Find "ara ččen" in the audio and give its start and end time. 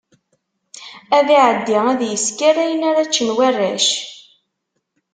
2.89-3.29